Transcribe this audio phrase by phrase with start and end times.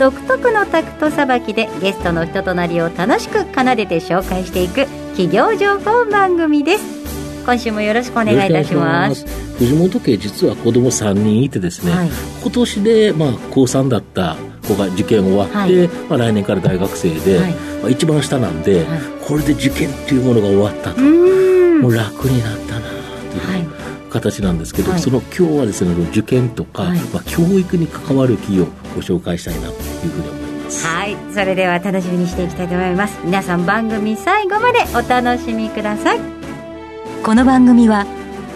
[0.00, 7.44] 独特のタクトさばきでゲストの人となりを楽しく奏でて紹介していく企業情報番組です。
[7.44, 9.26] 今週もよろしくお願いいたします。
[9.58, 12.10] 藤本家実は子供3人いてですね、はい、
[12.40, 14.36] 今年でまあ高3だった
[14.66, 18.86] 子が受験終わって、はい、まあ、来年から大学生で、はい、まあ、一番下なんで、
[19.28, 21.00] これで受験っていうものが終わったと。
[21.02, 22.79] もう楽になった
[24.10, 29.72] 形なんですけど、その今日はですね受験とか、まあ、教育に関わる企業をご紹介したいなという
[30.10, 30.86] ふうに思います。
[30.86, 31.16] はい。
[31.32, 33.18] それでは楽しみにしていきたいと思います。
[33.24, 36.20] 皆さん番組最後までお楽しみください。
[37.22, 38.06] この番組は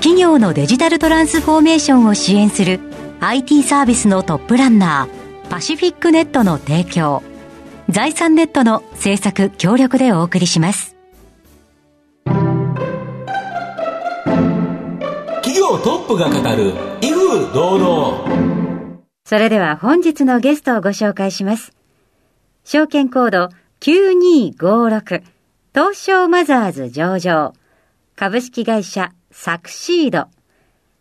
[0.00, 2.80] 企業のデジタルトランスフォーメーションを支援する
[3.20, 7.22] IT サービスのトップランナーパシフィックネットの提供。
[7.90, 10.93] 財産ネットの制作協力でお送りします
[15.78, 21.72] トップが語る威風堂々それでは本日のゲストをご紹介します
[22.64, 23.48] 証券コード
[23.80, 25.22] 9256
[25.74, 27.52] 東証マザーズ上場
[28.16, 30.28] 株式会社サクシード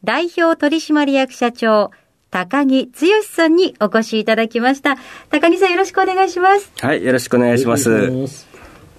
[0.03, 1.91] 代表取締役社長
[2.33, 4.97] 高木剛さんにお越しいただきました。
[5.29, 6.71] 高木さんよろしくお願いします。
[6.81, 8.47] はい、よろしくお願いします。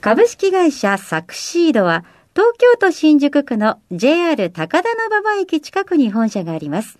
[0.00, 6.98] 株式会社サクシードは東京都新宿区の JR 高田馬場駅近くに本社があります。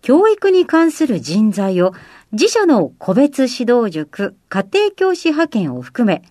[0.00, 1.94] 教育に関する人材を
[2.32, 6.24] 自社の個別指導塾、家庭教師派遣を含め、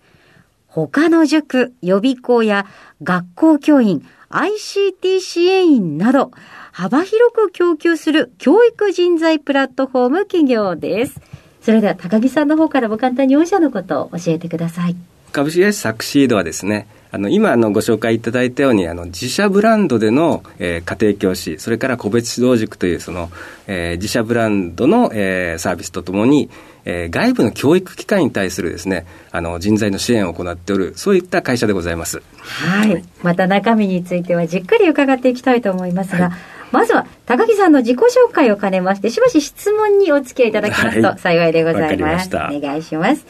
[0.68, 2.66] 他の塾、予備校や
[3.02, 6.32] 学校教員、ICT 支援員など、
[6.74, 11.22] 幅広く供給する教育人材プラットフォーム企業です。
[11.62, 14.98] それでは高木さんの方からも簡単に御社のことを教えてください。
[15.32, 23.30] 株式会社サクシードはですね、あの今あのご紹介いただいたようにあの自社ブランドでの、えー、家庭教師それから個別指導塾というその、
[23.68, 26.50] えー、自社ブランドの、えー、サービスとともに、
[26.86, 32.24] えー、外部の教育機関に対するですねあの人材の支援を行っておるそういった会社でございます。
[32.38, 43.26] はい、はい、また中身についてはじっくり伺っていきたいと思いますが、はいまずは高木さんの自己紹介を兼ねましてしばし質問にお付き合いいただきますと幸いでございます、はい、お願いします。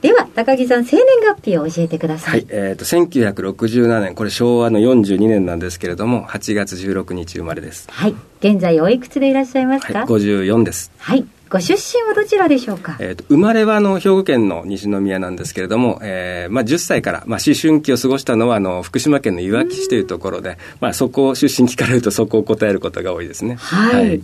[0.00, 7.88] では高木さん生年月日を教えてください、はいえーと、1967年これ昭和の42年なんですけれども8月16日生まれです。
[7.90, 8.14] はい。
[8.40, 10.90] 現在おいくつでいらっしゃいますか、はい、54です。
[10.98, 23.56] はいご出身はどちらでしょうか、えーと、生まれはあの兵庫県の西宮なんですけれども、えーまあ、10歳から、まあ、思春期を過ごしたのはあの福島県のいわき市というところで、まあ、そこを出身聞かれるとそこを答えることが多いですね。
[23.56, 24.22] はい、はい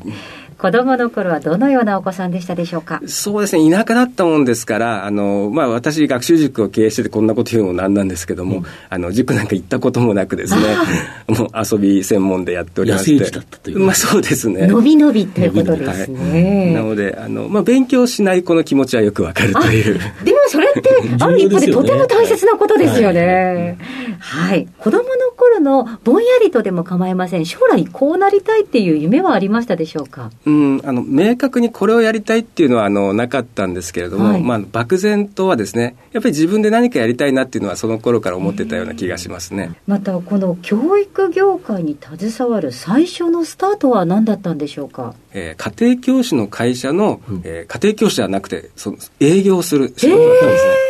[0.58, 3.00] 子供の頃はどのようなお子さんでしたでしょうか？
[3.06, 10.60] そうですね、田舎だったもんですから、あの、まあ、私、学習塾を経営しててこんなこと言うのもなんなんですけども、うん、あの、塾なんか行ったこともなくですね、
[11.28, 13.30] もう遊び専門でやっておりまして。
[13.30, 13.78] だったという。
[13.78, 14.66] まあ、そうですね。
[14.66, 16.64] 伸び伸びということですね。
[16.66, 20.00] はい、なので、あの、まあ、勉強しない子の気持ちはよくわかるという。
[20.24, 23.78] でもそれって、 ある一方でとても大切なことですよね。
[24.18, 24.68] はい、はい。
[24.78, 27.46] 子供の頃のぼんやりとでも構いません。
[27.46, 30.30] 将来こうなりたいっていう夢はありましたでしょうか？
[30.48, 39.72] うん、あの、明確にこれをやりたいっていうのはあのなかったんですけれども、はい、まあ、漠然とはですねやっぱり自分で何かやりたいなっていうのはその頃から思ってたような気がしますね。
[39.86, 50.87] またこの教育業界に携わる最初のスタートは何だったんでしょうか、えー、家庭教師の会社の、えー、家庭教師ではなくてその営業する仕事だったんですね、えー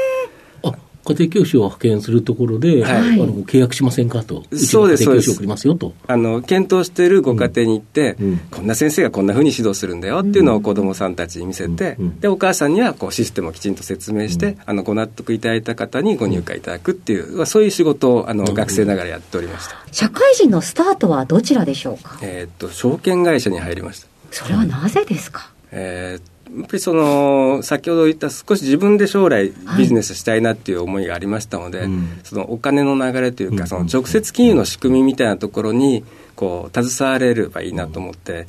[1.08, 5.30] 家庭教師を派遣するところで、はい、あの契約しませんかと、そうです、そうです。
[5.32, 5.94] 送りますよと。
[6.06, 19.76] あの、検討しているご家庭に行って、うん、こんな先生がこんなふうに指導するんだよっていうのを子どもさんたちに見せて、うん、で、お母さんにはこうシステムをきちんと説明して、うん、あの、ご納得いただいた方にご入会いただくっていう、そういう仕事を、あの、学生ながらやっておりました。
[19.92, 22.18] 社会人のスタートはどちらでしょうか？
[22.22, 24.06] えっと、証券会社に入りました。
[24.30, 31.88] それはなぜですか、えーやっぱりその先ほど言った少し自分で将来ビジネスしたいなっていう思いがありましたので、はい、
[32.24, 36.04] そのお金の流れというか、その直接金融の仕組みみたいなところに
[36.36, 38.46] こう携われればいいなと思って、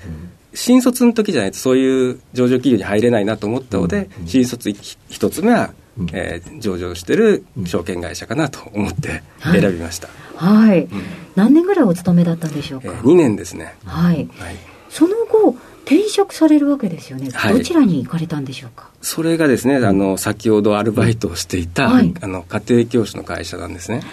[0.54, 5.74] 新卒の時じゃないとそういう上場企業に入れないなと思ったので、新卒一つ目は、
[6.14, 10.08] えー、上場してる証券会社かなと思って選びました。
[10.36, 10.88] はい、はい、
[11.36, 13.76] 何年ぐらいお勤めだったんでしょうか、えー、2年ですね。
[13.86, 14.56] はい、はい、
[14.90, 15.56] その後
[15.90, 18.92] 転職されるわけですよね、はい、どちらに行かれたんでしょうか？
[19.02, 24.04] それがですねあの先ほどアルバイトをしていた、はい、あの家庭教師の会社なんですね。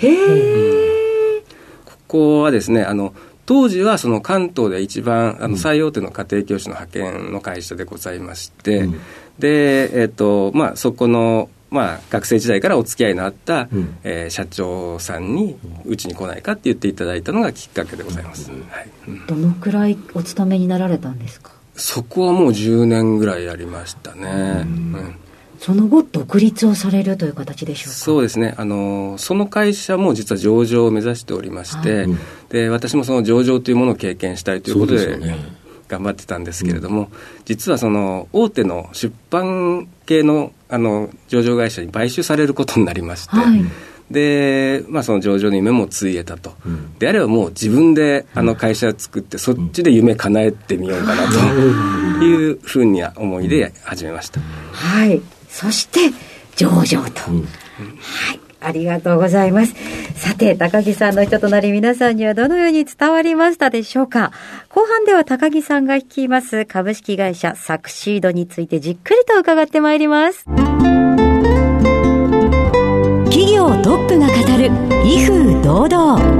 [0.00, 1.42] へえ、うん、
[1.84, 3.14] ここはですねあの
[3.46, 8.92] 当時はその関東で一番あの最大手の家庭教師の派遣の会社でございまして、うん、
[9.38, 18.60] で、えーとまあ、そこのまあ、学生時代からお付き合いのあった、うん、えー、社長さんにうちに来ないかって言っていただいたのがきっかけでございます、うん。
[18.68, 18.88] はい。
[19.08, 21.52] うん、どのくらいお勤めになられたんですか？
[21.76, 25.14] そこはもう10年ぐらいやりましたね、うん。
[25.60, 27.92] その後独立をされるという形でしょうか？
[27.92, 28.54] そうですね。
[28.56, 32.08] あのその会社も実は上場を目指しておりまして、はい、
[32.48, 35.18] で私もその上場というものを経験したいということで
[35.90, 37.08] 頑張ってたんですけれども、うん、
[37.44, 43.64] 実はその大手の出版系のあの上場会社に買収されることになりまして、はい、
[44.08, 51.26] で、まあ、その上場の夢もついえたと、うん、であればもう自分であの会社を作って、そっちで夢叶えてみようかな
[52.18, 54.40] と いうふうに思いで始めました。
[54.72, 55.20] はい。
[55.48, 56.12] そして
[56.54, 57.36] 上場と、は
[58.32, 59.74] いありがとうございます。
[60.14, 64.32] さて、高木さんの人となり皆さんにはどのように伝わりましたでしょうか？
[64.68, 70.44] 後半では高木さんが率います株式会社サクシードについてじっくりと伺ってまいります。
[73.26, 74.70] 企業トップが語る
[75.04, 76.39] 威風堂々。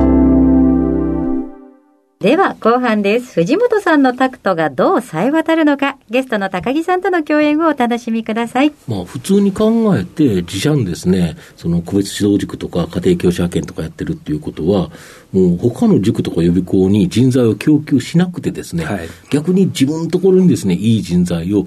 [2.21, 3.33] では後半です。
[3.33, 8.75] 藤本さんのタクトがどう冴え渡るのか、ゲストの高木さんとの共演をお楽しみください。
[8.87, 14.91] まあ普通に考えて、自社にですね、その個別指導塾とか家庭教師派遣とかやってるっていうことは、
[15.33, 21.67] もう他の塾とか予備校に人材を供給しなくてですね、はい、逆に自分のところにですね、いい人材を囲い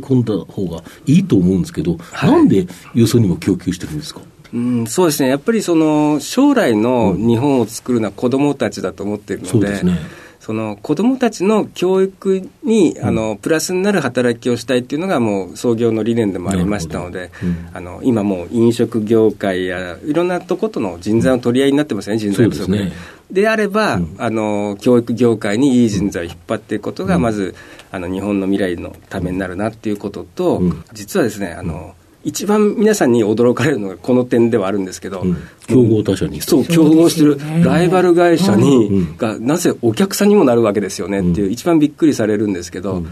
[0.00, 4.22] 込んだ方がいいと思うんですけど、はい、なんでよそにも供給してるんですか？
[4.52, 9.98] うん、そうですね、やっぱりその将来の日本を作るのは子どもたちだと思っているので、うん、
[10.40, 22.70] その子どもたちの教育に、あのプラスになる働きをしたいっていうのが、もう創業の理念でもありましたので、うん、あの今もう飲食業界やいろんなとことの人材の取り合いになってますね、人材不足。
[22.72, 22.78] で。
[22.78, 22.92] で
[23.30, 27.54] であれば、うん、あの教育業界にいい人材を引っ張っていくことが、まず、
[27.92, 30.60] あの日本の未来のためになるなっていうことと、
[30.92, 31.94] 実はですねあの、
[32.24, 35.36] 一番皆さんに驚かれるのがこの点ではあるんですけど、うん、
[35.66, 36.40] 競合他社に。
[36.40, 43.02] そう競合してるライバル会社に、がなぜお客さんにもなるわけですよねっていう、一番びっくりされるんですけど、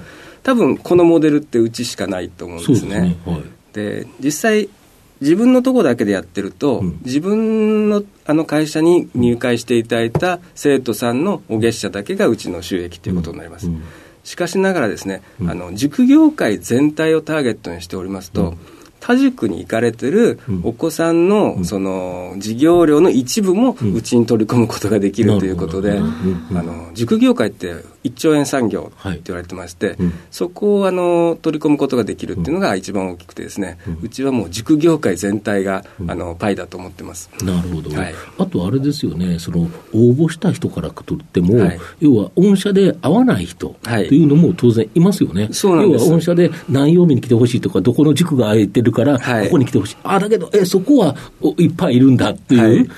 [0.43, 3.17] 多分このモデルってうちしかないと思うんですね。
[3.73, 4.11] で、ね。
[4.21, 4.69] 実際
[5.21, 13.69] 自分のとこだけでやってると、うん、自分のあの会社に入会していただいた生徒さんのお月謝だけがうちの収益ということになります。
[13.69, 13.75] うん。
[13.75, 13.83] うん、
[14.23, 18.55] しかしながらですね、あの塾業界全体をターゲットにしておりますと、
[19.01, 26.03] 他塾に行かれてるお子さんのその授業料の一部もうちに取り込むことができるということで、あ
[26.63, 27.75] の塾業界って
[28.05, 29.97] 1兆円産業って言われてまして、
[30.31, 37.31] そこをあの取り込むことができるっていうのが一番大きくてですね、うちはもう塾業界全体があのパイだと思ってます。
[37.43, 37.91] なるほど。
[37.91, 45.45] はい、あとあれですよね、その応募した人からとっても、はい、要は御社で合わない人というのも当然いますよね。
[45.45, 46.05] はい、そうなんです。
[46.05, 49.97] 要は御社で何曜日に来てほしいとか、どこの塾が空いてるから、ここに来てほしい。
[50.03, 51.17] あ、だけど、え、そこは
[51.59, 52.91] いっぱいいるんだっていう。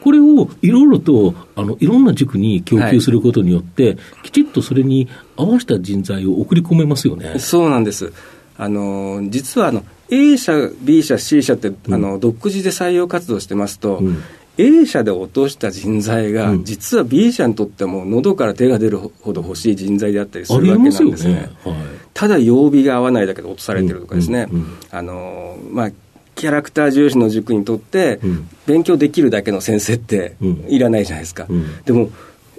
[0.00, 7.38] これをいろいろとあのいろんな塾に供給することによって、はい、きちっとそれに合わせた人材を送り込めますよね。
[7.38, 8.12] そうなんです
[8.56, 14.22] あの実はあの A 社、B 社、C 社って、うん、あの独自で採用活動してますと、うん
[14.58, 21.34] A 社で落とした人材が、実は B 社にとっても喉から手が出るほど欲しい人材であったりするわけなんですね。
[21.34, 21.50] ね。
[21.64, 21.74] はい、
[22.12, 24.48] ただ曜日が合わないだけで落とされてるとかですね、
[24.90, 25.90] あのまあ
[26.34, 28.20] キャラクター重視の塾にとって、
[28.66, 30.36] 勉強できるだけの先生って
[30.68, 31.46] いらないじゃないですか。
[31.84, 32.10] でも、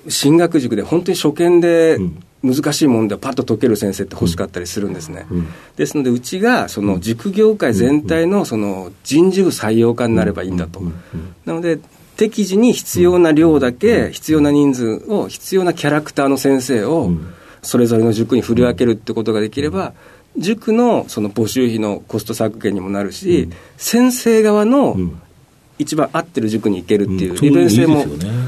[0.08, 1.98] 進学塾で本当に初見で
[2.42, 5.26] 難しい問題をパッと解ける先生って欲しかったりするんですね。
[5.76, 10.82] ですので、うちがその塾業界全体のその人事部採用化になればいいんだと。
[11.46, 11.80] なので、
[12.16, 17.12] 適時に必要な量だけ、必要な人数を、必要なキャラクターの先生を、
[17.62, 19.94] それぞれの塾に振り分けるってことができれば、
[20.38, 24.98] 塾のその募集費のコスト削減にもなるし、うん、先生側の
[25.80, 28.06] 一番合ってる塾に行けるっていう利便性も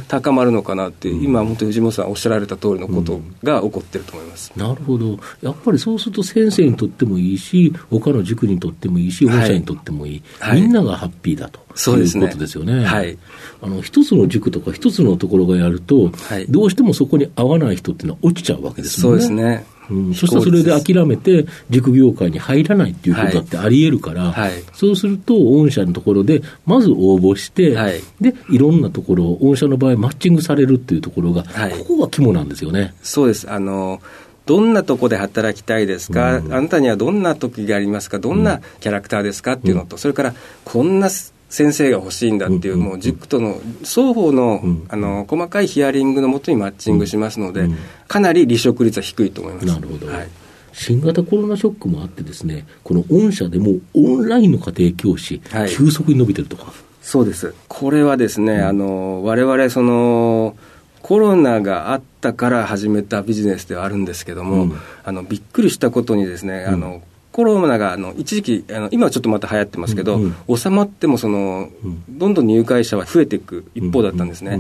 [0.10, 11.60] 高まるのかなっていう、今、本当に藤本さんおっしゃられた通りのことが起こってると思います、うん、なるほど、やっぱりそうすると先生にとってもいいし、他の塾にとってもいいし、保護者にとってもいい、はい、みんながハッピーだと。
[11.74, 12.84] そうですね、いうことですよね。
[12.84, 13.18] はい、
[13.62, 19.22] あの一つの塾とか一つのところがやると、はい、どうしてもそこに合わない人っていうのは落ちちゃうわけですもんね。
[19.22, 19.66] そうですね。
[19.92, 32.94] うん、そしたらそれで諦めて、塾業界に入らないっていうことだってありえるから、はい、そうすると、御社のところで、まず応募して、はい、で、いろんなところ、御社の場合、マッチングされるっていうところが、はい、ここが肝なんですよね。
[33.04, 33.52] そうです。
[33.52, 34.02] あの
[34.48, 39.54] どんなとこで働きたいですか、うん、あなたにはどんな時がありますか、どんなキャラクターですか？
[39.54, 40.34] っていうのと、それから
[40.66, 41.10] こんな
[41.52, 47.68] 先生が欲しいんだっていう、もう塾との双方の,、あの細かいヒアリングのもとにマッチングしますので、
[48.08, 49.66] かなり離職率は低いと思います。
[49.68, 50.30] なるほど、はい。
[50.72, 56.72] 新型コロナショックもあってですね、この御社でもオンラインの家庭教師、はい、急速に伸びてるとか。
[57.02, 57.54] そうです。
[57.68, 60.56] これはですね、うん、あの、我々その、
[61.02, 71.70] コロナがあったから始めたビジネスではあるんですけども、うん、あのびっくりしたことにですね、うん、あのコロナがあの一時期あの、今はちょっとまた流行ってますけど、うんうん、収まってもその、
[72.10, 74.60] どんどん入会者は増えていく一方だったんですね。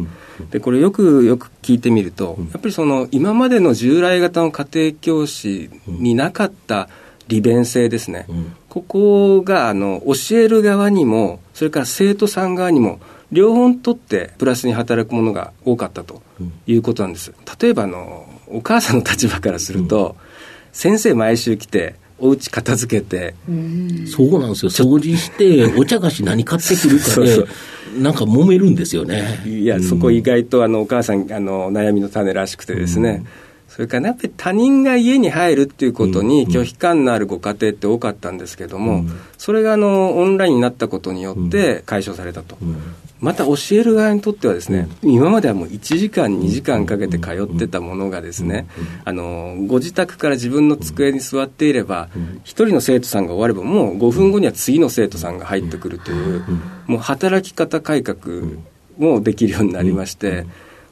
[0.51, 6.87] でこれよくよく聞いてみると、やっぱりその今までの従来型の家庭教師になかった
[7.27, 8.25] 利便性ですね、
[8.69, 12.99] ここがあの教える側にも、それから生徒さん側にも、
[13.31, 16.21] 両方にとってプラスに働くものが多かったと
[16.67, 17.33] いうことなんです。
[17.61, 20.15] 例えばあの、お母さんの立場からすると、
[20.73, 23.33] 先生毎週来て、お家片付けて、
[24.05, 27.45] そうなんですよ、掃除して、お茶菓子何買ってくるかで、
[27.99, 29.43] なんか揉めるんですよね。
[29.45, 33.23] いや、そこ意外とあのお母さんあの悩みの種らしくてですね、
[33.71, 39.05] それからやっぱり他人が家に入るっていうことに拒否感のあるご家庭って多かったんですけども、
[39.37, 42.57] それがあのオンラインになったことによって解消されたと。
[43.21, 48.67] また教える側にとってはですね、今まではもう1時間、2時間かけて通ってたものがですね、
[49.05, 52.09] あの、ご自宅から自分の机に座っていれば、
[52.43, 56.43] 1人の生徒さんが終われば、もう5分後には次の生徒さんが入ってくるという、
[56.87, 58.17] もう働き方改革
[58.97, 60.45] もできるようになりまして、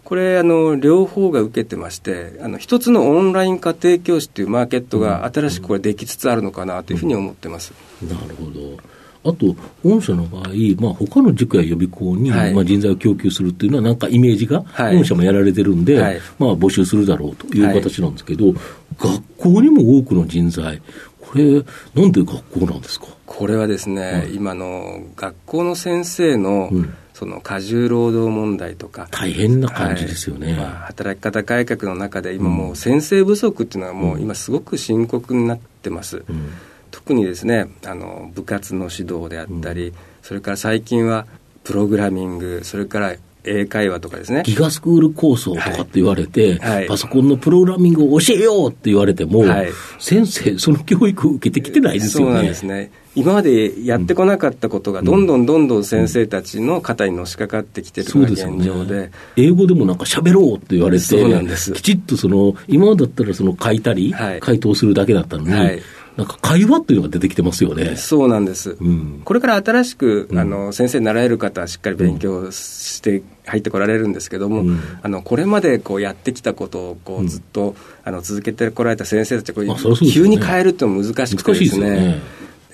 [0.10, 7.74] これあの、両方が受けてまして、あの一つのオンライン家庭教師っていうマーケットが新しくこれできつつあるのかなというふうに思ってます。
[8.02, 8.78] なるほど。
[9.22, 10.50] あと、御社の場合、
[10.80, 14.66] まあ他の塾や予備校に、はい、まあ、人材を供給するっていうのは、なんかイメージが、
[14.98, 18.56] 御社もやられてるんで、はい、まあ募集するだろうという形なんですけど、はい、
[18.98, 20.82] 学校にも多くの人材、
[21.22, 21.64] これ、
[21.94, 23.06] なんで学校なんですか？
[23.28, 29.10] これはですね、今の学校の先生の、うんその過重労働問題とか。
[29.12, 30.56] 大変な感じですよね、はい。
[30.56, 36.54] まあ、働き方改革の中で今もう先生不足っていうのはもう今すごく深刻になってます、うん、
[36.92, 41.28] 特にですねあの部活の指導であったり、うん、それから最近は
[41.66, 43.16] プログラミングそれから
[43.50, 44.44] 英会話とかですね。
[44.46, 52.32] ギガスクール構想とかって言われて、はいはい、パソコンのプログラミングを教えようって言われても、はい、先生、その教育を受けてきてないですよね。
[52.32, 52.92] そうなんですね。
[53.16, 58.96] 今までやってこなかったことが、どんどんどんどん先生たちの肩にのしかかってきてるのが現状で。
[58.96, 65.82] でね、英語でもなんか喋ろうって言われて、そうなんですきちっとその、今だったらその書いたり、回答するだけだったのに、
[66.18, 67.96] なんか会話っていうのが出てきてますよね。
[67.96, 68.78] そうなんです。
[68.80, 79.66] うん、これから新しく、あの、先生になられる方はしっかり勉強して入ってこられるんですけども、うん、あの、これまでこうやってきたことをこうずっと、あの、続けてこられた先生たちこう、
[80.12, 82.22] 急に変えるっていうのは難しくてですね。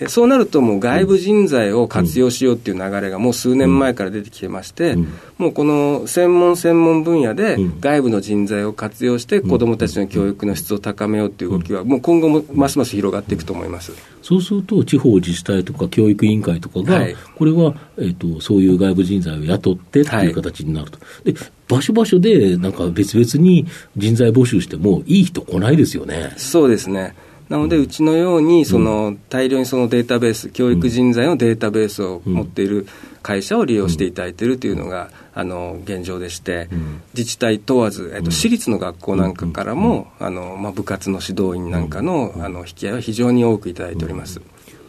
[0.07, 4.97] そうなると、もう外部人材を活用しようっていう流れがもう数年前から出てきてまして、
[5.37, 13.93] もうこの専門専門分野で外部の人材を活用して、子どもたちの教育の質を高めようという動きは、もう今後もますます広がっていくと思います。
[14.21, 20.97] そうすると、地方自治体とか教育委員会とかが、はい、これは、えーと、そういう外部人材を雇ってっていう形になると。
[20.99, 23.65] はい、で場所場所でなんか別々に
[23.97, 26.33] 人材募集してもいい人来ないですよね。
[26.37, 27.15] そうですね。
[27.49, 32.87] なので、うちのようにその大量にそのデータベース、教育人材のデータベースを持っている
[33.21, 36.69] 会社を利用していただいているというのが、あの現状でして、
[37.13, 44.41] 自治体問わず、えっと、私立の学校なんかからも、あのまあ、部活の指導員なんかのあの引き合いは非常に多くいただいております。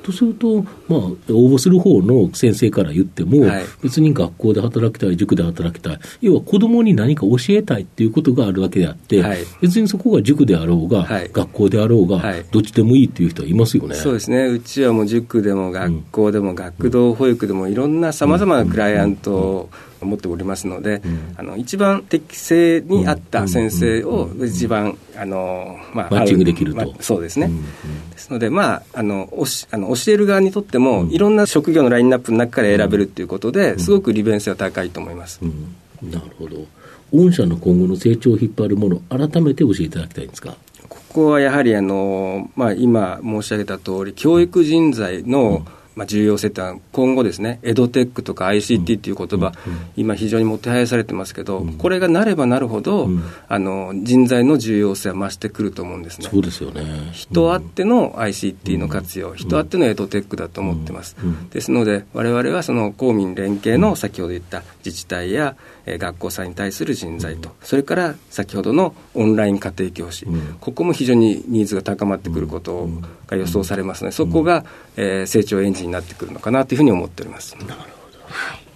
[0.06, 1.14] とすると、まあ、応
[1.50, 12.22] 募する方の先生から言っても、はい、別に学校で働きたい、塾で働きたい、要は子どもに何か教えたいっていうことがあるわけであって、はい、別にそこが塾であろうが、はい、学校であろうが、
[12.52, 13.96] どっちでもいいっていう人はいますよね。
[13.96, 19.70] そうですね、うちはもう塾でも学校でも、学童保育でも、いろんなさまざまなクライアントを、
[20.06, 27.50] 持っておりますので、うん、あの一番適正に合った先生を一番、あのまあ、マッチングできると、まあ、そうですね、
[28.12, 35.40] ですので、まあ、あのおしあの教える側にとっても、いろんな職業のラインナップの中から選べるということで、すごく利便性は高いと思います、
[36.02, 36.56] なるほど。
[37.12, 40.56] 御社の今後の成長を引っ張るもの、改めて教えていただきたいんですか？
[40.88, 49.52] ここはやはりあの、まあ、今申し上げた通り、教育人材の、まあ、重要性ってのは今後ですねエドテックとか ICT っていう言葉、
[49.96, 53.08] 今非常にもてはやされてますけど、これがなればなるほど、
[53.48, 56.28] あの人材の重要性は増してくると思うんですね。
[56.30, 56.84] そうですよね。
[57.12, 61.16] 人あっての ICT の活用、人あってのエドテックだと思ってます、
[61.50, 65.56] ですので我々はその公民連携の先ほど言った自治体や
[65.86, 70.26] え学校さんに対する人材と、それから先ほどのオンライン家庭教師、
[70.60, 72.88] ここも非常にニーズが高まってくること
[73.28, 74.64] が予想されますので、そこが、
[74.96, 77.54] えー、成長エンジンになってくるのかなというふうに思っております。
[77.54, 77.86] なるほど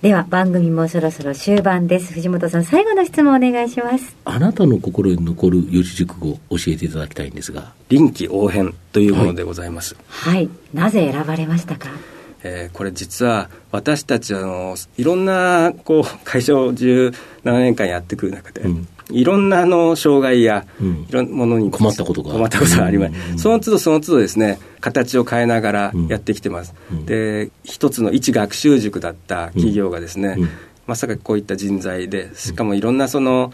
[0.02, 2.14] では番組もそろそろ終盤です。
[2.14, 4.16] 藤本さん最後の質問お願いします。
[4.24, 7.74] あなたの心に残る四字熟語教えていただきたいんですが。
[7.90, 11.90] 臨機応変というものでございます、はい、はい、なぜ選ばれましたか？
[12.42, 17.12] えー、これ実は私たちあのいろんなこう会社を17
[17.44, 22.32] 年間やってくる中で、うん、いろんなあの障害や、うん、いろんなものに困ったことが。
[22.32, 30.38] 困ったことがあります、うん、その都度その都度ですね形を変えながらやってきてます、で一つの一学習塾だった企業がですね、
[30.86, 33.52] まさかこういった人材でしかもいろんなその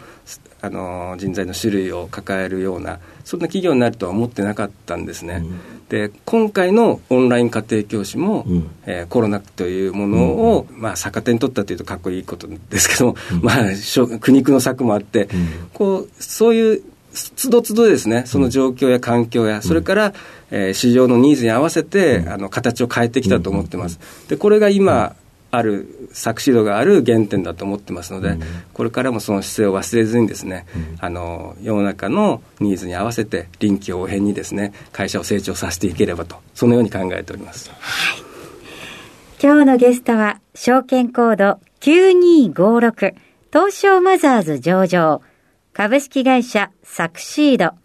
[0.61, 5.43] あの人材の種類を抱えるようなそんな企業になるとは思ってなかったんですね。
[5.89, 15.29] で今回のオンライン家庭教師も、うん、えー、コロナというものを、うん、まあ、逆手に取ったというとかっこいいことですけどまあ、苦肉の策もあって、
[15.73, 16.83] こうそういう
[17.13, 20.13] つどつどですね、その状況や環境や、それから、
[20.51, 23.99] えー、市場のニーズに合わせて、あの形を変えてきたと思ってます。
[24.27, 25.15] でこれが今、
[25.49, 28.41] ある作詞度がある原点だと思ってますので、うん、
[28.73, 38.21] これからもその姿勢を忘れずにですね、うん、あの世の中のニーズに合わせて臨機応変にですね会社を成長させていければとそのように考えております、はい、
[39.41, 43.15] 今日のゲストは証券コード9256
[43.53, 45.21] 東証マザーズ上場
[45.73, 47.77] 株式会社サクシード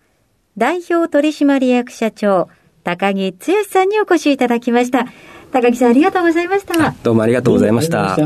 [0.56, 2.48] 代表取締役社長
[2.84, 5.06] 高木剛さんにお越しいただきました。
[5.52, 6.94] 高木さんありがとうございました。
[7.02, 8.16] どうもありがとうございました。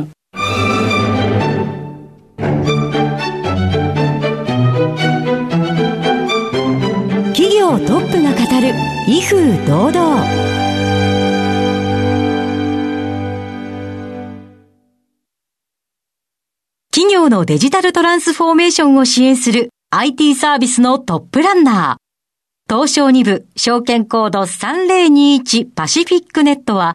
[7.34, 8.72] 企業トップが語る
[9.08, 10.24] 威風堂々。
[16.92, 22.72] 企業のデジタルトランスフォーメーションを支援する IT サービスのトップランナー。
[22.72, 26.94] 東証2部証券コード3021パシフィックネットは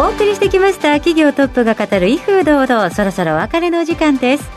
[0.00, 0.94] お送りしてきました。
[1.00, 2.90] 企業トップが語る威風堂々。
[2.92, 4.48] そろそろお別れの時間です。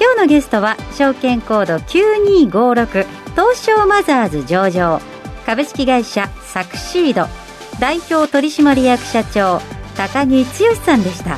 [0.00, 5.02] 今日のゲストは証券コード9256東証マザーズ上場。
[5.44, 7.28] 株式会社サクシード。
[7.78, 9.60] 代表取締役社長
[9.94, 11.36] 高木剛さんでした。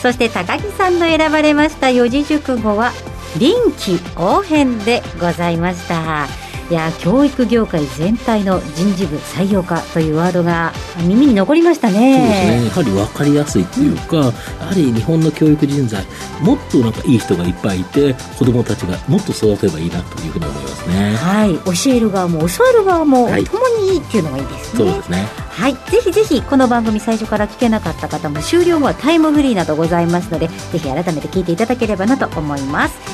[0.00, 2.92] そして高木さんの選ばれました四字熟語は
[3.40, 6.47] 臨機応変でございました。
[6.70, 11.94] いや教育業界全体の人事部採用化というワードが耳に残りましたね。
[11.94, 12.64] そうですね。
[12.66, 16.04] やはり分かりやすいっていうか、うん、やはり日本の教育人材
[16.42, 21.16] もっとなんかいい人がいっぱいいて子どもたちがもっと育てばいいなというふうに思いますね。
[21.16, 21.58] はい。
[21.64, 24.78] 教える側も教わる側も、はい、共にいいっていうのがいいですね。
[24.78, 25.26] そうですね。
[25.48, 25.72] はい。
[25.72, 32.94] ぜひぜひこの番組最初から聞けなかった方も終了後はタイムフリーなどございますのでぜひ改めて聞いていただければなと思います。
[33.06, 33.07] そ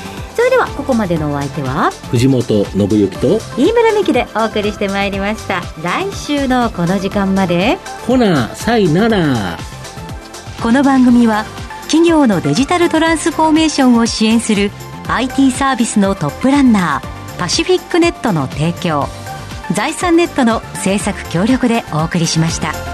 [0.44, 7.76] れではここまでのお相手は藤本信之と飯村美希でお送りしてまいりました来週のこの時間まで
[8.06, 9.58] ほなさいなら
[10.62, 11.44] この番組は
[11.84, 14.70] 企業のデジタルトランスフォーメーションを支援する
[15.08, 19.06] IT サービスのトップランナーパシフィックネットの提供
[19.74, 22.93] 財産ネットの制作協力でお送りしました。